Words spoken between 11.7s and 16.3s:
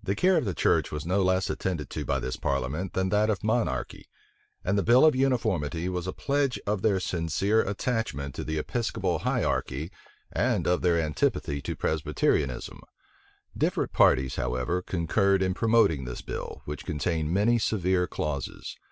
Presbyterianism, Different parties, however, concurred in promoting this